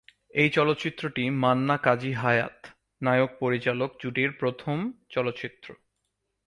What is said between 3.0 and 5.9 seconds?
নায়ক-পরিচালক জুটির প্রথম চলচ্চিত্র।